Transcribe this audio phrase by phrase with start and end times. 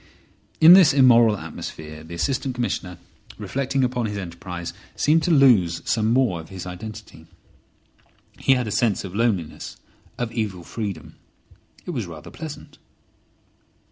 [0.59, 2.97] In this immoral atmosphere the Assistant Commissioner,
[3.37, 7.27] reflecting upon his enterprise, seemed to lose some more of his identity.
[8.39, 9.77] He had a sense of loneliness,
[10.17, 11.17] of evil freedom.
[11.85, 12.79] It was rather pleasant.